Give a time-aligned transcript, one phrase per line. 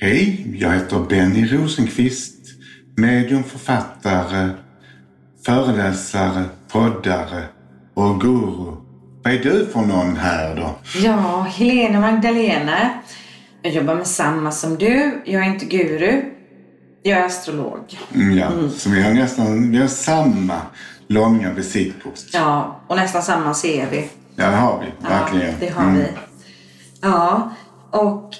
[0.00, 2.34] Hej, jag heter Benny Rosenqvist.
[2.96, 4.50] Medium, författare,
[5.46, 7.44] föreläsare, poddare
[7.94, 8.76] och guru.
[9.24, 10.74] Vad är du för någon här då?
[11.04, 12.90] Ja, Helene Magdalena.
[13.62, 15.22] Jag jobbar med samma som du.
[15.24, 16.22] Jag är inte guru.
[17.02, 17.98] Jag är astrolog.
[18.14, 20.60] Mm, ja, så vi har nästan vi har samma
[21.06, 22.20] långa visitkort.
[22.32, 23.54] Ja, och nästan samma
[23.90, 24.08] vi.
[24.36, 25.08] Ja, det har vi.
[25.08, 25.50] Verkligen.
[25.50, 26.06] Ja, det har vi.
[27.00, 27.52] Ja,
[27.90, 28.34] och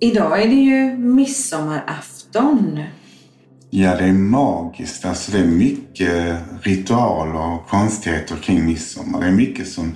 [0.00, 2.82] idag är det ju midsommarafton.
[3.70, 5.04] Ja, det är magiskt.
[5.04, 9.20] Alltså det är mycket ritualer och konstigheter kring midsommar.
[9.20, 9.92] Det är mycket som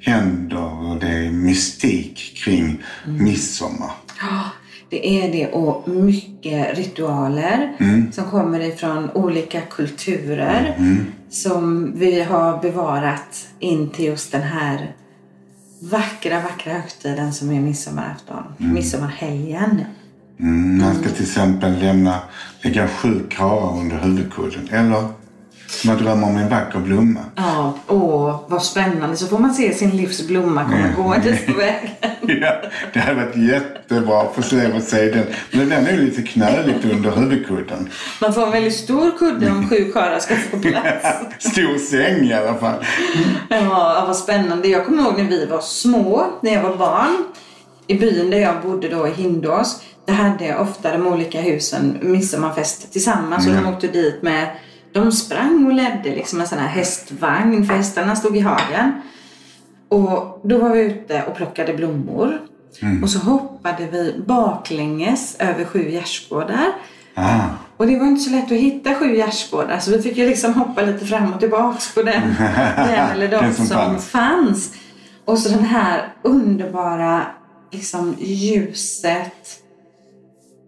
[0.00, 3.90] händer och det är mystik kring midsommar.
[4.20, 4.42] Ja,
[4.90, 7.76] det är det och mycket ritualer
[8.12, 10.76] som kommer ifrån olika kulturer
[11.30, 14.94] som vi har bevarat in till just den här
[15.80, 18.42] vackra, vackra högtiden som är midsommarafton.
[18.58, 19.84] Midsommarhelgen.
[20.40, 22.20] Mm, man ska till exempel lämna,
[22.62, 24.68] lägga sju karar under huvudkudden.
[24.70, 25.08] Eller
[25.84, 27.20] man drömmer om en vacker blomma.
[27.36, 29.16] Ja, åh vad spännande.
[29.16, 31.90] Så får man se sin livs blomma komma gåendes på vägen.
[32.40, 35.26] Ja, det hade varit jättebra att få se och se den.
[35.50, 37.88] Men den är lite knöligt under huvudkudden.
[38.20, 41.06] Man får en väldigt stor kudde om sju karlar ska få plats.
[41.52, 42.84] Stor säng i alla fall.
[43.48, 44.68] Ja, vad spännande.
[44.68, 47.24] Jag kommer ihåg när vi var små, när jag var barn.
[47.86, 49.82] I byn där jag bodde då i Hindås.
[50.06, 53.46] Där hade ofta de olika husen midsommarfest tillsammans.
[53.46, 54.48] Och de åkte dit med...
[54.96, 57.66] De sprang och ledde liksom en sån här hästvagn.
[57.66, 58.92] För hästarna stod i hagen.
[59.88, 62.40] Och då var vi ute och plockade blommor.
[63.02, 66.66] Och så hoppade vi baklänges över sju gärdsgårdar.
[67.14, 67.40] Ah,
[67.76, 70.54] Och det var inte så lätt att hitta sju gärdsgårdar så vi fick ju liksom
[70.54, 72.22] hoppa lite fram och tillbaks på den,
[72.76, 74.06] den eller de som som, fanns.
[74.08, 74.72] fanns.
[75.24, 77.22] Och så den här underbara
[77.72, 79.60] liksom ljuset,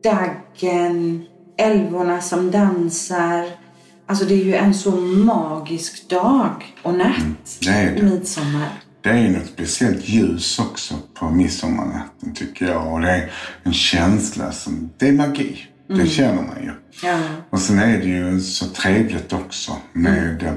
[0.05, 1.25] daggen,
[1.59, 3.45] älvorna som dansar.
[4.09, 7.59] Alltså det är ju en så magisk dag och natt.
[7.61, 8.03] det är det.
[8.03, 8.69] Midsommar.
[9.03, 12.93] det är något speciellt ljus också på midsommarnatten tycker jag.
[12.93, 13.31] Och det är
[13.63, 15.67] en känsla som, det är magi.
[15.89, 16.73] Det känner man ju.
[17.09, 17.19] Ja.
[17.51, 20.53] Och sen är det ju så trevligt också med eh,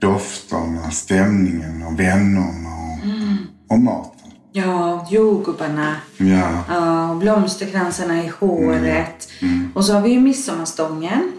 [0.00, 4.30] dofterna, stämningen och vännerna och, och maten.
[4.52, 5.96] Ja, jordgubbarna.
[6.16, 9.28] Ja, Ja, och blomsterkransarna i håret.
[9.74, 11.32] Och så har vi ju midsommarstången.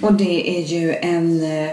[0.00, 1.70] Och det är ju en eh,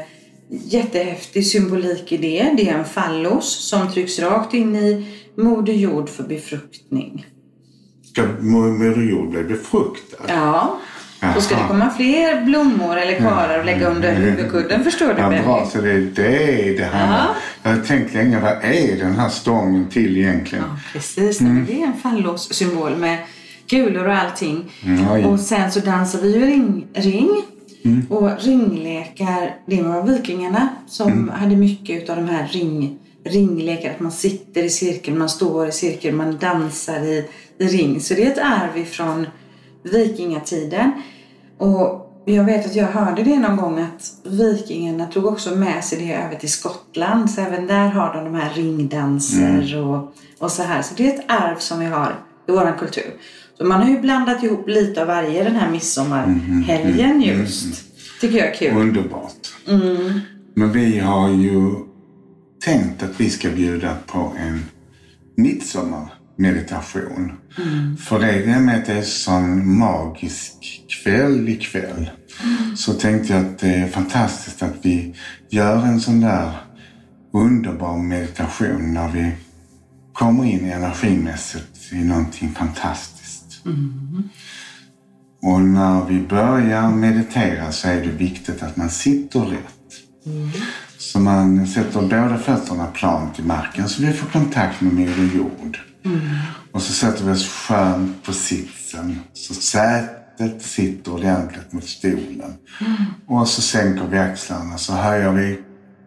[0.49, 2.53] jättehäftig symbolik i det.
[2.57, 7.25] Det är en fallos som trycks rakt in i Moder Jord för befruktning.
[8.03, 10.23] ska Moder Jord bli befruktad?
[10.27, 10.79] Ja.
[11.35, 15.29] Då ska det komma fler blommor eller karar att lägga under huvudkudden, förstår du Ja,
[15.29, 15.43] Benny?
[15.43, 17.33] bra, så det är det det handlar om.
[17.63, 17.69] Ja.
[17.69, 20.63] Jag har tänkt länge, vad är den här stången till egentligen?
[20.67, 21.39] Ja, precis.
[21.39, 21.45] Det
[21.81, 23.17] är en fallos-symbol med
[23.69, 24.71] kulor och allting.
[25.11, 25.25] oj.
[25.25, 26.87] och sen så dansar vi ju ring.
[26.93, 27.43] ring.
[28.09, 33.91] Och ringlekar, det var vikingarna som hade mycket av de här ring, ringlekar.
[33.91, 38.01] Att man sitter i cirkel, man står i cirkel, man dansar i, i ring.
[38.01, 39.27] Så det är ett arv ifrån
[39.83, 40.91] vikingatiden.
[41.57, 45.99] Och jag vet att jag hörde det någon gång att vikingarna tog också med sig
[45.99, 47.31] det över till Skottland.
[47.31, 50.81] Så även där har de de här ringdanser och, och så här.
[50.81, 52.15] Så det är ett arv som vi har
[52.47, 53.13] i vår kultur.
[53.57, 57.83] Så man har ju blandat ihop lite av varje den här midsommarhelgen just.
[58.21, 58.77] Tycker jag är kul.
[58.77, 59.53] Underbart.
[60.55, 61.75] Men vi har ju
[62.65, 64.65] tänkt att vi ska bjuda på en
[65.37, 67.31] midsommarmeditation.
[67.99, 70.53] För det är med att det är sån magisk
[71.03, 72.09] kväll ikväll.
[72.75, 75.15] Så tänkte jag att det är fantastiskt att vi
[75.49, 76.51] gör en sån där
[77.33, 79.31] underbar meditation när vi
[80.13, 83.14] kommer in energimässigt i någonting fantastiskt.
[85.41, 89.71] Och när vi börjar meditera så är det viktigt att man sitter rätt.
[90.97, 95.79] Så man sätter båda fötterna plant i marken så vi får kontakt med Moder Jord.
[96.71, 102.53] Och så sätter vi oss skönt på sitsen så sätet sitter ordentligt mot stolen.
[103.27, 105.59] Och så sänker vi axlarna så höjer vi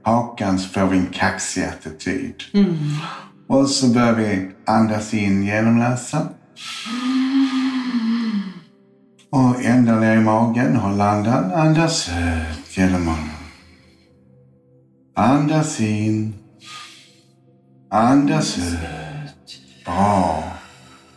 [0.05, 2.35] hakan så får vi en kaxig attityd.
[3.49, 6.29] Och så börjar vi andas in genom näsan.
[9.31, 11.51] Och ända ner i magen, håll andan.
[11.51, 13.29] Eh, andas ut genom munnen.
[15.17, 16.35] Andas in.
[17.91, 18.75] Andas ut.
[18.75, 20.45] Eh, Bra.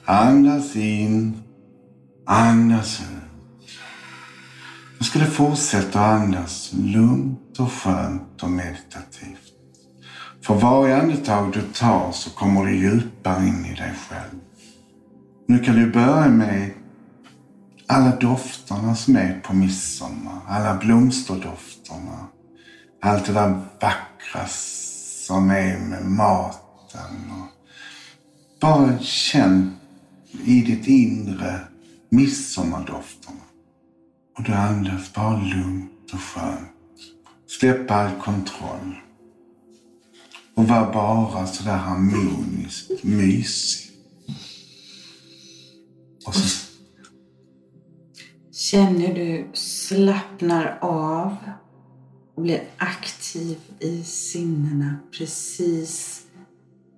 [0.06, 1.42] Andas in.
[2.25, 3.08] Andas ut.
[3.08, 3.22] Eh.
[4.98, 9.52] Jag skulle fortsätta att andas lugnt och skönt och meditativt.
[10.44, 14.40] För varje andetag du tar så kommer du djupare in i dig själv.
[15.48, 16.72] Nu kan du börja med
[17.92, 20.42] alla dofterna som är på midsommar.
[20.48, 22.28] Alla blomsterdofterna.
[23.02, 24.48] Allt det där vackra
[25.28, 27.32] som är med maten.
[27.32, 27.48] Och
[28.62, 29.76] bara känn
[30.46, 31.60] i ditt inre
[32.10, 33.42] midsommardofterna.
[34.38, 36.70] Och du andas bara lugnt och skönt.
[37.60, 38.96] Släpp all kontroll.
[40.56, 43.92] Och var bara sådär harmoniskt mysig.
[46.26, 46.71] Och så...
[48.72, 51.36] Känn hur du slappnar av
[52.36, 54.96] och blir aktiv i sinnena.
[55.18, 56.22] Precis.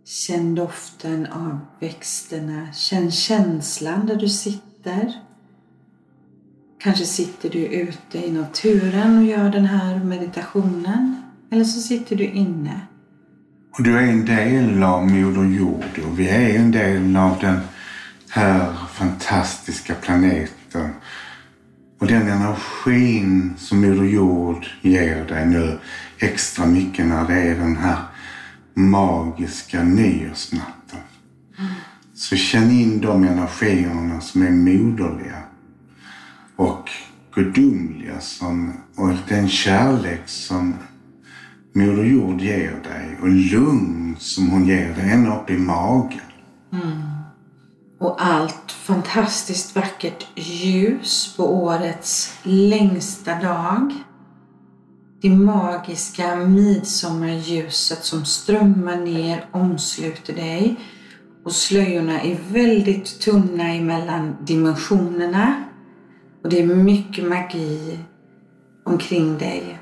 [0.06, 2.74] Känn doften av växterna.
[2.74, 5.14] Känn känslan där du sitter.
[6.80, 11.24] Kanske sitter du ute i naturen och gör den här meditationen.
[11.52, 12.81] Eller så sitter du inne.
[13.78, 17.60] Och du är en del av Moder Jord och vi är en del av den
[18.30, 20.52] här fantastiska planeten.
[22.03, 25.79] Och den energin som Moder Jord ger dig nu
[26.17, 27.97] extra mycket när det är den här
[28.73, 31.00] magiska nyårsnatten.
[32.13, 35.44] Så känn in de energierna som är moderliga
[36.55, 36.89] och
[37.35, 40.75] gudomliga som, och den kärlek som
[41.73, 46.19] Moder Jord ger dig och lugn som hon ger dig ända upp i magen.
[46.73, 47.23] Mm.
[48.03, 53.94] Och allt fantastiskt vackert ljus på årets längsta dag.
[55.21, 60.75] Det magiska midsommarljuset som strömmar ner omsluter dig
[61.45, 65.63] och slöjorna är väldigt tunna emellan dimensionerna
[66.44, 68.00] och det är mycket magi
[68.85, 69.79] omkring dig.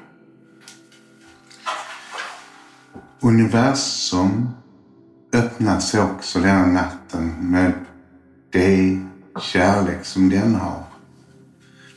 [3.19, 4.49] Universum
[5.33, 7.73] öppnar sig också denna natten med
[8.51, 8.99] det
[9.41, 10.83] kärlek som den har.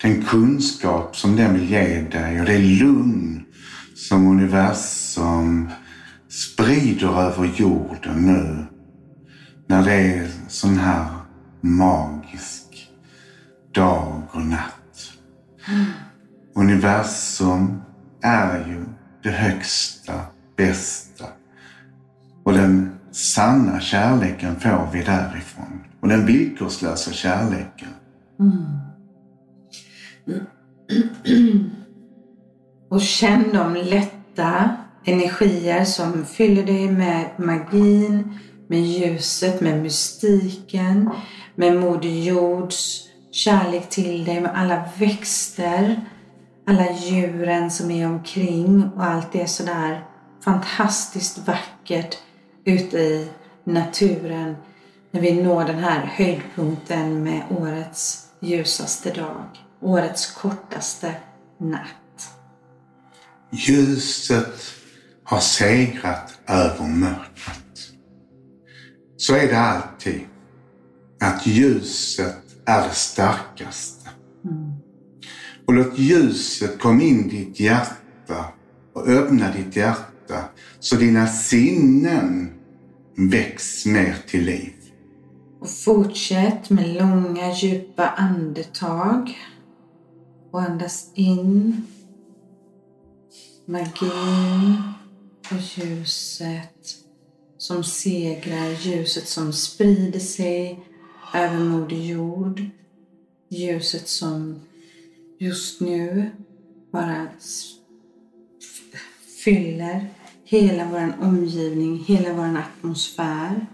[0.02, 3.44] Den kunskap som den vill ge dig och det lugn
[3.94, 5.68] som universum
[6.28, 8.64] sprider över jorden nu.
[9.66, 11.06] När det är sån här
[11.60, 12.90] magisk
[13.74, 15.12] dag och natt.
[15.68, 15.84] Mm.
[16.54, 17.82] Universum
[18.22, 18.84] är ju
[19.22, 20.20] det högsta,
[20.56, 21.24] bästa.
[22.44, 25.84] Och den sanna kärleken får vi därifrån.
[26.04, 27.88] Och den villkorslösa kärleken.
[28.40, 28.64] Mm.
[32.90, 41.10] Och känn de lätta energier som fyller dig med magin, med ljuset, med mystiken,
[41.54, 46.00] med Moder Jords kärlek till dig, med alla växter,
[46.66, 50.04] alla djuren som är omkring och allt det sådär
[50.44, 52.18] fantastiskt vackert
[52.64, 53.28] ute i
[53.64, 54.56] naturen
[55.14, 59.44] när vi når den här höjdpunkten med årets ljusaste dag,
[59.80, 61.14] årets kortaste
[61.60, 62.28] natt.
[63.52, 64.62] Ljuset
[65.24, 67.78] har segrat över mörkret.
[69.16, 70.20] Så är det alltid.
[71.20, 74.10] Att ljuset är det starkaste.
[74.44, 74.72] Mm.
[75.66, 78.44] Och låt ljuset komma in i ditt hjärta
[78.92, 80.44] och öppna ditt hjärta
[80.80, 82.50] så dina sinnen
[83.16, 84.73] väcks mer till liv.
[85.64, 89.38] Och fortsätt med långa djupa andetag.
[90.50, 91.82] Och andas in
[93.64, 94.82] magin
[95.50, 96.96] och ljuset
[97.58, 100.80] som segrar, ljuset som sprider sig
[101.34, 102.62] över Moder Jord.
[103.48, 104.60] Ljuset som
[105.38, 106.30] just nu
[106.92, 107.26] bara
[109.44, 110.08] fyller
[110.44, 113.66] hela vår omgivning, hela vår atmosfär.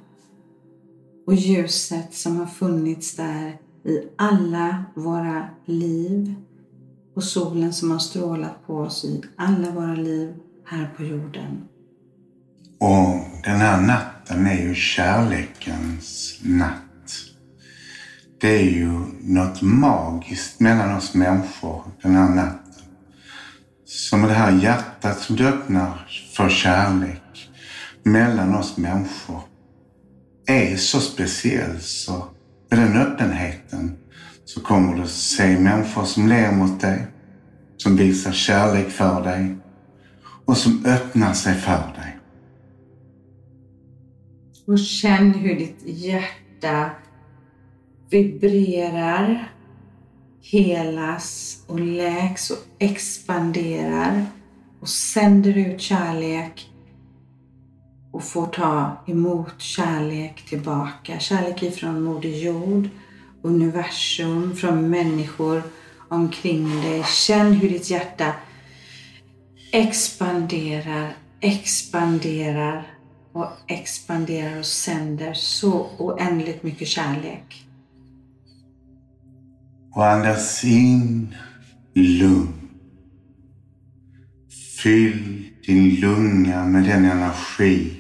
[1.31, 6.35] Och ljuset som har funnits där i alla våra liv.
[7.17, 10.35] Och solen som har strålat på oss i alla våra liv
[10.67, 11.69] här på jorden.
[12.79, 17.13] Och den här natten är ju kärlekens natt.
[18.41, 22.85] Det är ju något magiskt mellan oss människor den här natten.
[23.85, 26.07] Som det här hjärtat som du öppnar
[26.37, 27.51] för kärlek
[28.03, 29.41] mellan oss människor
[30.51, 32.25] är så speciell så
[32.71, 33.97] med den öppenheten
[34.45, 37.07] så kommer du se människor som ler mot dig,
[37.77, 39.57] som visar kärlek för dig
[40.45, 42.19] och som öppnar sig för dig.
[44.67, 46.91] Och känn hur ditt hjärta
[48.11, 49.53] vibrerar,
[50.43, 54.27] helas och läks och expanderar
[54.81, 56.70] och sänder ut kärlek
[58.13, 61.19] och får ta emot kärlek tillbaka.
[61.19, 62.89] Kärlek ifrån Moder Jord
[63.43, 65.63] universum, från människor
[66.09, 67.05] omkring dig.
[67.05, 68.35] Känn hur ditt hjärta
[69.73, 72.87] expanderar, expanderar
[73.33, 77.67] och expanderar och sänder så oändligt mycket kärlek.
[79.95, 81.35] Och andas in
[81.95, 82.53] lugn.
[84.83, 88.00] Fyll din lunga med den energi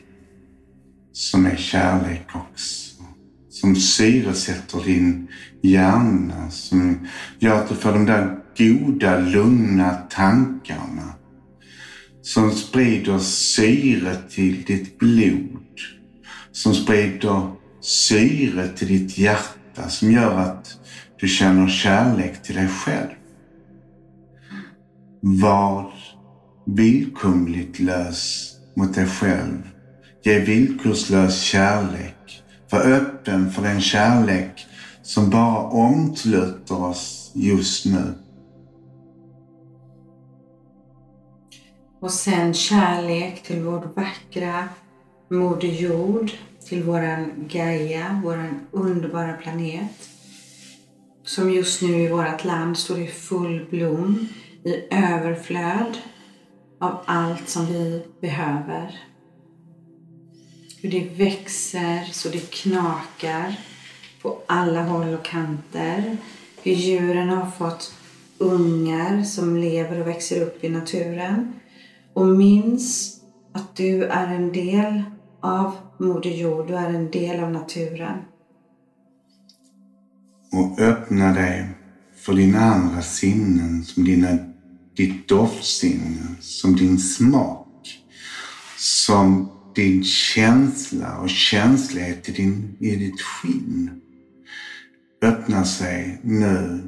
[1.21, 3.03] som är kärlek också.
[3.49, 5.29] Som syresätter din
[5.62, 7.09] hjärna, som
[7.39, 11.15] gör att du får de där goda, lugna tankarna.
[12.23, 15.77] Som sprider syre till ditt blod.
[16.53, 17.50] Som sprider
[17.81, 20.79] syre till ditt hjärta, som gör att
[21.21, 23.11] du känner kärlek till dig själv.
[25.21, 25.93] Var
[26.67, 29.62] villkomligt lös mot dig själv.
[30.23, 32.43] Ge villkorslös kärlek.
[32.71, 34.67] Var öppen för den kärlek
[35.03, 38.15] som bara omsluter oss just nu.
[42.00, 44.69] Och sen kärlek till vår vackra
[45.31, 46.31] Moder Jord,
[46.69, 50.09] till våran Gaia, våran underbara planet.
[51.25, 54.29] Som just nu i vårt land står i full blom,
[54.65, 55.99] i överflöd
[56.81, 59.10] av allt som vi behöver.
[60.83, 63.61] Hur det växer så det knakar
[64.23, 66.17] på alla håll och kanter.
[66.63, 67.95] Hur djuren har fått
[68.39, 71.53] ungar som lever och växer upp i naturen.
[72.13, 73.21] Och minns
[73.53, 75.03] att du är en del
[75.41, 78.19] av Moder Jord, du är en del av naturen.
[80.53, 81.69] Och öppna dig
[82.17, 84.39] för dina andra sinnen som dina,
[84.97, 88.03] ditt doftsinne, som din smak,
[88.79, 94.00] som din känsla och känslighet i, din, i ditt skinn
[95.23, 96.83] öppnar sig nu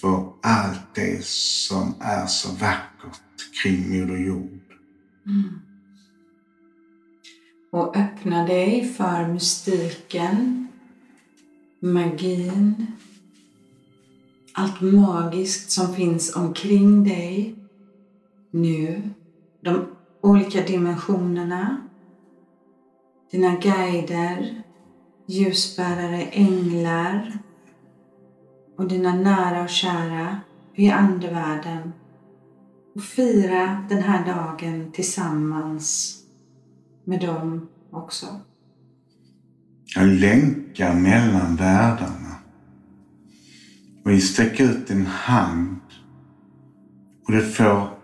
[0.00, 4.60] för allt det som är så vackert kring Moder Jord.
[5.26, 5.60] Mm.
[7.72, 10.68] Och öppna dig för mystiken,
[11.80, 12.86] magin,
[14.52, 17.54] allt magiskt som finns omkring dig
[18.50, 19.02] nu.
[19.60, 19.86] De
[20.20, 21.85] olika dimensionerna,
[23.30, 24.62] dina guider,
[25.26, 27.38] ljusbärare, änglar
[28.78, 30.40] och dina nära och kära
[30.74, 31.92] i andevärlden
[32.94, 36.16] och fira den här dagen tillsammans
[37.04, 38.26] med dem också.
[39.94, 42.36] Jag länkar mellan världarna
[44.04, 45.80] och vi sträcker ut en hand
[47.26, 47.95] och det får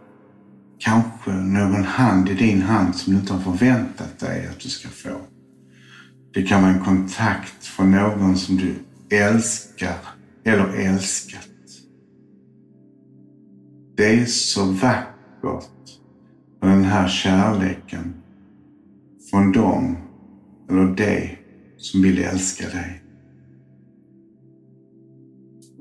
[0.84, 4.88] kanske någon hand i din hand som du inte har förväntat dig att du ska
[4.88, 5.20] få.
[6.34, 8.74] Det kan vara en kontakt från någon som du
[9.16, 9.96] älskar
[10.44, 11.48] eller älskat.
[13.96, 16.00] Det är så vackert
[16.60, 18.14] med den här kärleken
[19.30, 19.96] från dem
[20.70, 21.38] eller dig
[21.76, 23.02] som vill älska dig.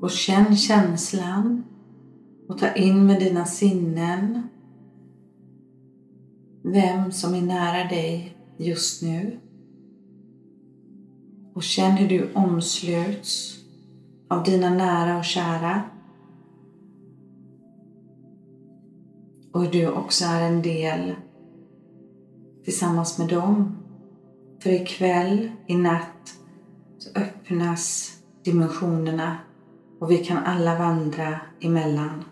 [0.00, 1.64] Och känn känslan
[2.48, 4.42] och ta in med dina sinnen
[6.62, 9.38] vem som är nära dig just nu.
[11.54, 13.58] Och känn hur du omsluts
[14.28, 15.82] av dina nära och kära.
[19.52, 21.14] Och hur du också är en del
[22.64, 23.76] tillsammans med dem.
[24.62, 26.34] För ikväll, i natt,
[26.98, 28.12] så öppnas
[28.44, 29.36] dimensionerna
[30.00, 32.24] och vi kan alla vandra emellan.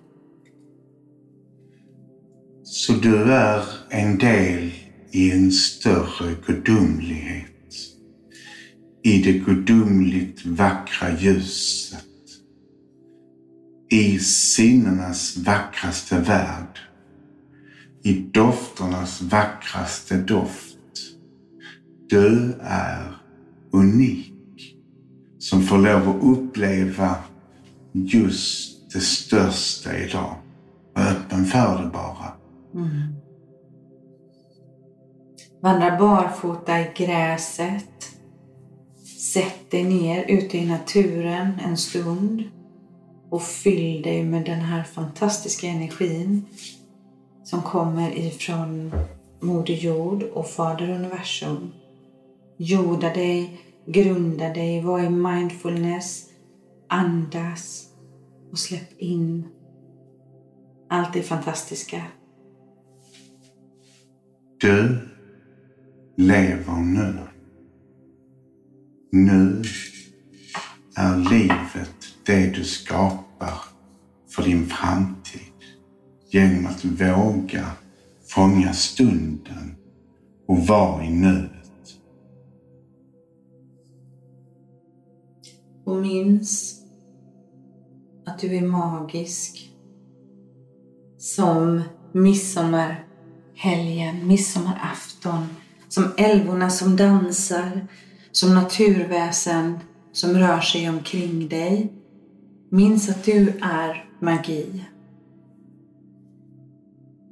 [2.73, 4.73] Så du är en del
[5.11, 7.47] i en större gudomlighet.
[9.03, 12.05] I det gudomligt vackra ljuset.
[13.91, 16.79] I sinnenas vackraste värld
[18.03, 20.79] i dofternas vackraste doft.
[22.09, 23.17] Du är
[23.73, 24.77] unik
[25.39, 27.17] som får lov att uppleva
[27.93, 30.37] just det största idag.
[30.95, 32.40] Var öppen för det bara.
[32.75, 33.15] Mm.
[35.61, 38.17] Vandra barfota i gräset.
[39.33, 42.43] Sätt dig ner ute i naturen en stund
[43.31, 46.47] och fyll dig med den här fantastiska energin
[47.45, 48.93] som kommer ifrån
[49.41, 51.73] Moder Jord och Fader Universum.
[52.57, 56.27] Jorda dig, grunda dig, var i mindfulness,
[56.89, 57.89] andas
[58.53, 59.49] och släpp in
[60.89, 62.03] allt det fantastiska.
[64.61, 64.99] Du
[66.17, 67.19] lever nu.
[69.13, 69.63] Nu
[70.97, 71.95] är livet
[72.27, 73.55] det du skapar
[74.29, 75.41] för din framtid
[76.31, 77.67] genom att våga
[78.29, 79.77] fånga stunden
[80.47, 81.97] och vara i nuet.
[85.85, 86.83] Och minns
[88.27, 89.67] att du är magisk.
[91.19, 93.10] Som midsommar
[93.63, 95.47] Helgen, midsommarafton.
[95.89, 97.87] Som älvorna som dansar.
[98.33, 99.79] Som naturväsen
[100.13, 101.93] som rör sig omkring dig.
[102.71, 104.85] Minns att du är magi.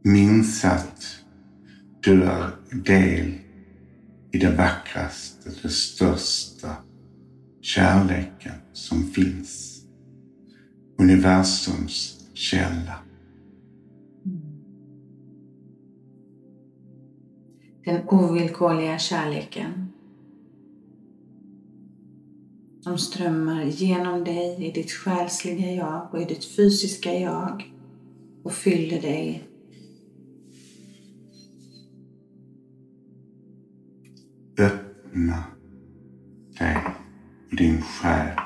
[0.04, 1.06] Minns att
[2.00, 3.34] du är del
[4.32, 6.76] i det vackraste, det största,
[7.62, 9.82] kärleken som finns.
[10.98, 13.07] Universums källa.
[17.88, 19.92] Den ovillkorliga kärleken
[22.80, 27.72] som strömmar genom dig i ditt själsliga jag och i ditt fysiska jag
[28.44, 29.48] och fyller dig
[34.58, 35.44] Öppna
[36.58, 36.76] dig
[37.50, 38.36] och din själ,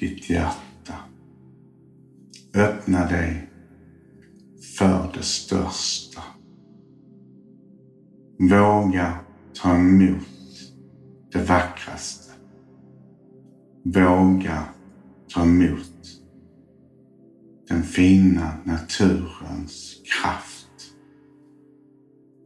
[0.00, 0.94] ditt hjärta.
[2.54, 3.50] Öppna dig
[4.78, 6.03] för det största.
[8.38, 9.18] Våga
[9.62, 10.28] ta emot
[11.32, 12.32] det vackraste.
[13.84, 14.64] Våga
[15.34, 16.20] ta emot
[17.68, 20.94] den fina naturens kraft.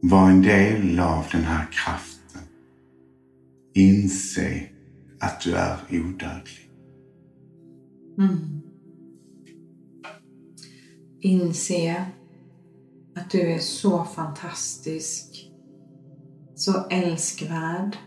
[0.01, 2.41] Var en del av den här kraften.
[3.73, 4.69] Inse
[5.19, 6.71] att du är odödlig.
[8.17, 8.61] Mm.
[11.21, 12.05] Inse
[13.15, 15.48] att du är så fantastisk,
[16.59, 17.97] så älskvärd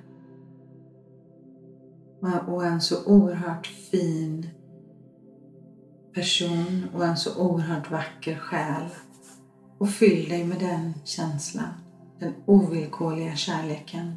[2.46, 4.48] och en så oerhört fin
[6.14, 8.88] person och en så oerhört vacker själ.
[9.78, 11.72] Och fyll dig med den känslan,
[12.18, 14.16] den ovillkorliga kärleken.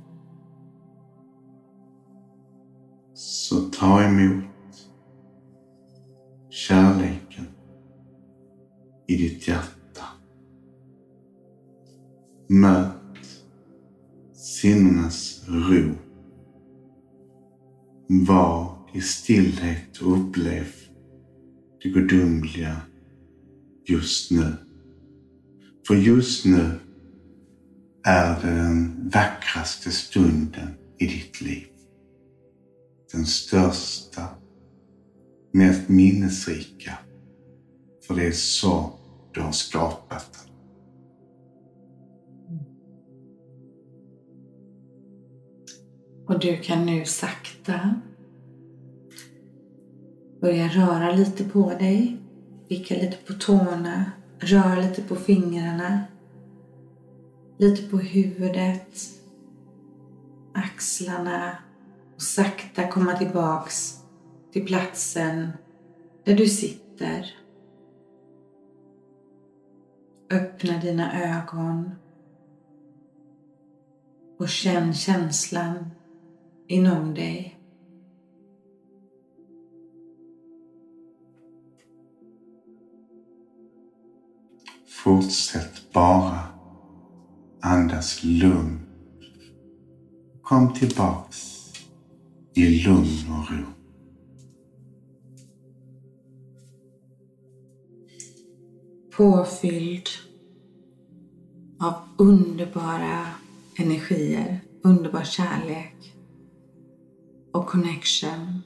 [3.13, 4.89] Så ta emot
[6.49, 7.47] kärleken
[9.07, 10.05] i ditt hjärta.
[12.47, 13.04] Möt
[14.61, 15.91] sinnenas ro.
[18.07, 20.65] Var i stillhet och upplev
[21.83, 22.77] det gudomliga
[23.85, 24.53] just nu.
[25.87, 26.71] För just nu
[28.03, 31.67] är det den vackraste stunden i ditt liv
[33.15, 34.27] den största,
[35.53, 36.97] mest minnesrika.
[38.07, 38.93] För det är så
[39.33, 40.54] du har skapat den.
[46.27, 48.01] Och du kan nu sakta
[50.41, 52.17] börja röra lite på dig,
[52.67, 56.03] vicka lite på tårna, röra lite på fingrarna,
[57.57, 58.99] lite på huvudet,
[60.53, 61.57] axlarna,
[62.15, 63.99] och sakta komma tillbaks
[64.51, 65.49] till platsen
[66.23, 67.35] där du sitter.
[70.31, 71.91] Öppna dina ögon
[74.39, 75.91] och känn känslan
[76.67, 77.59] inom dig.
[84.87, 86.39] Fortsätt bara
[87.61, 88.81] andas lugnt.
[90.41, 91.71] Kom tillbaks
[92.53, 93.65] i lugn och ro.
[99.17, 100.09] Påfylld
[101.79, 103.27] av underbara
[103.77, 106.14] energier, underbar kärlek
[107.65, 108.61] och connection.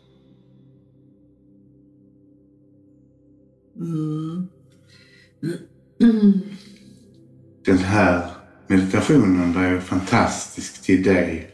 [3.77, 4.47] Mm.
[6.01, 6.39] Mm.
[7.65, 8.31] Den här
[8.67, 11.51] meditationen var ju fantastisk till dig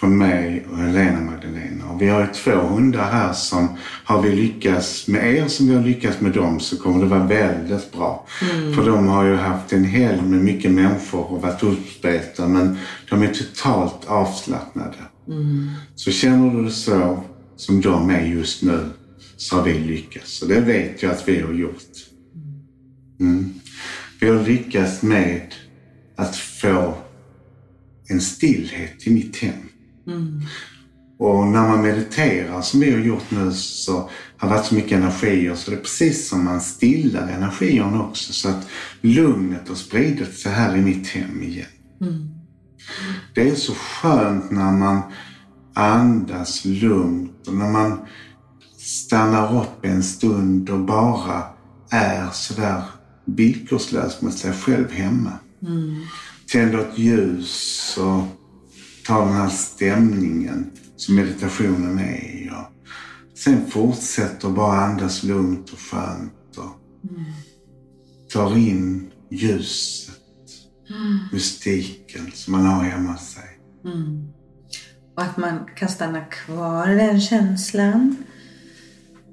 [0.00, 1.90] från mig och Helena Magdalena.
[1.90, 5.74] Och vi har ju två hundar här som har vi lyckats med er som vi
[5.74, 8.26] har lyckats med dem så kommer det vara väldigt bra.
[8.52, 8.74] Mm.
[8.74, 12.78] För de har ju haft en helg med mycket människor och varit uppspelta men
[13.10, 14.96] de är totalt avslappnade.
[15.28, 15.70] Mm.
[15.94, 17.22] Så känner du det så
[17.56, 18.88] som de är just nu
[19.36, 20.42] så har vi lyckats.
[20.42, 21.92] Och det vet jag att vi har gjort.
[23.20, 23.54] Mm.
[24.20, 25.54] Vi har lyckats med
[26.16, 26.94] att få
[28.08, 29.68] en stillhet i mitt hem.
[30.06, 30.40] Mm.
[31.18, 34.92] Och när man mediterar som vi har gjort nu så har det varit så mycket
[34.92, 38.32] energier så det är precis som man stillar energierna också.
[38.32, 38.68] Så att
[39.00, 41.66] lugnet har spridit sig här i mitt hem igen.
[42.00, 42.31] Mm.
[43.34, 45.02] Det är så skönt när man
[45.74, 47.98] andas lugnt och när man
[48.78, 51.42] stannar upp en stund och bara
[51.90, 52.82] är sådär
[53.24, 55.32] villkorslös med sig själv hemma.
[55.62, 56.00] Mm.
[56.52, 58.22] Tänder ett ljus och
[59.06, 62.52] tar den här stämningen som meditationen är.
[62.52, 66.56] Och sen fortsätter bara andas lugnt och skönt.
[66.56, 67.24] Och mm.
[68.32, 70.21] tar in ljuset,
[70.92, 71.18] mm.
[71.32, 73.58] mystiken som man har hemma hos sig.
[73.84, 74.32] Mm.
[75.16, 78.16] Och att man kan stanna kvar i den känslan.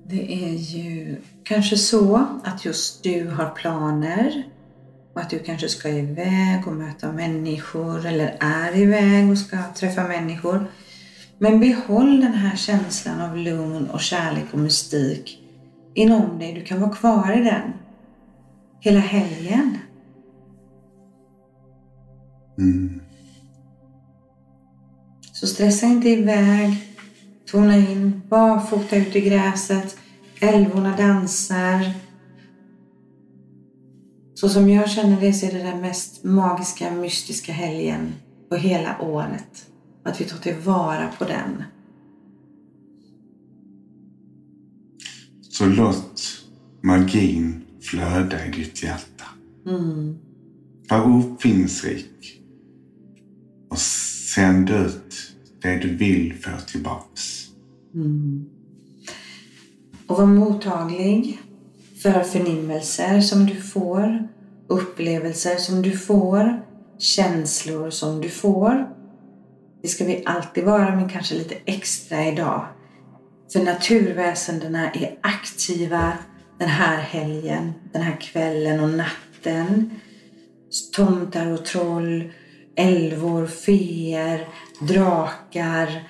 [0.07, 4.43] Det är ju kanske så att just du har planer
[5.13, 10.07] och att du kanske ska iväg och möta människor eller är iväg och ska träffa
[10.07, 10.71] människor.
[11.37, 15.39] Men behåll den här känslan av lugn och kärlek och mystik
[15.93, 16.53] inom dig.
[16.53, 17.73] Du kan vara kvar i den
[18.79, 19.77] hela helgen.
[22.59, 23.01] Mm.
[25.33, 26.75] Så stressa inte iväg.
[27.51, 29.97] Tona in, barfota ut i gräset.
[30.39, 31.93] Älvorna dansar.
[34.33, 38.13] Så som jag känner det så är det den mest magiska, mystiska helgen
[38.49, 39.67] på hela året.
[40.03, 41.63] Att vi tar tillvara på den.
[45.49, 46.21] Så låt
[46.83, 49.25] magin flöda i ditt hjärta.
[49.67, 50.17] Mm.
[50.89, 52.38] Var uppfinningsrik.
[53.69, 53.79] Och
[54.35, 57.45] sänd ut det du vill få tillbaks.
[57.93, 58.45] Mm.
[60.07, 61.39] Och var mottaglig
[62.01, 64.27] för förnimmelser som du får,
[64.67, 66.61] upplevelser som du får,
[66.99, 68.89] känslor som du får.
[69.81, 72.65] Det ska vi alltid vara, men kanske lite extra idag.
[73.53, 76.13] För naturväsendena är aktiva
[76.59, 79.91] den här helgen, den här kvällen och natten.
[80.95, 82.31] Tomtar och troll,
[82.79, 84.47] älvor, feer,
[84.79, 86.07] drakar,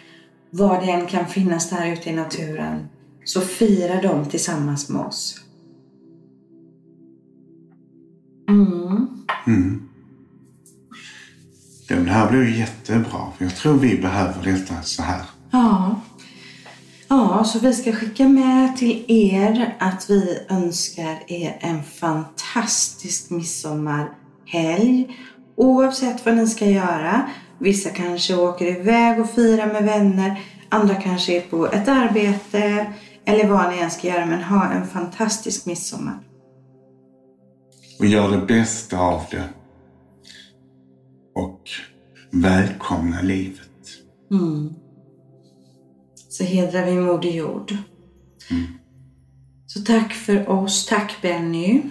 [0.49, 2.87] vad det än kan finnas där ute i naturen,
[3.23, 5.41] så firar de tillsammans med oss.
[8.49, 9.07] Mm.
[9.47, 9.89] Mm.
[11.87, 13.27] Det här blir jättebra.
[13.37, 15.21] Jag tror vi behöver detta så här.
[15.51, 16.01] Ja.
[17.07, 25.17] Ja, så vi ska skicka med till er att vi önskar er en fantastisk midsommarhelg.
[25.59, 27.29] Oavsett vad ni ska göra.
[27.57, 30.41] Vissa kanske åker iväg och firar med vänner.
[30.69, 32.93] Andra kanske är på ett arbete
[33.25, 34.25] eller vad ni än ska göra.
[34.25, 36.19] Men ha en fantastisk midsommar.
[37.99, 39.43] Och gör det bästa av det.
[41.35, 41.69] Och
[42.31, 43.69] välkomna livet.
[44.31, 44.73] Mm.
[46.29, 47.77] Så hedrar vi Moder Jord.
[48.51, 48.63] Mm.
[49.67, 50.85] Så tack för oss.
[50.85, 51.81] Tack Benny.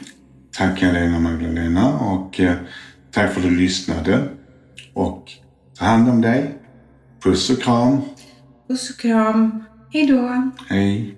[0.52, 2.56] Tack Helena Magdalena och eh,
[3.18, 4.28] tack för att du lyssnade.
[4.94, 5.30] Och
[5.78, 6.58] ta hand om dig.
[7.22, 8.00] Puss och kram.
[8.68, 9.64] Puss och kram.
[9.92, 10.50] Hej då.
[10.68, 11.17] Hej.